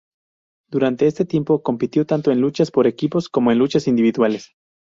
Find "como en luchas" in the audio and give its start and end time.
3.29-3.87